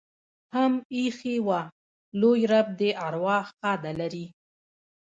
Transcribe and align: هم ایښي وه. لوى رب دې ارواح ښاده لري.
هم 0.55 0.73
ایښي 0.95 1.35
وه. 1.47 1.61
لوى 2.19 2.41
رب 2.51 2.67
دې 2.79 2.89
ارواح 3.07 3.45
ښاده 3.57 3.91
لري. 3.99 4.25